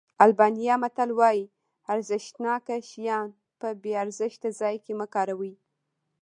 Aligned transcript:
آلبانیا 0.25 0.75
متل 0.81 1.09
وایي 1.19 1.43
ارزښتناک 1.93 2.67
شیان 2.89 3.29
په 3.59 3.67
بې 3.81 3.91
ارزښته 4.03 4.49
ځای 4.59 4.75
کې 4.83 4.93
مه 4.99 5.07
کاروئ. 5.13 5.53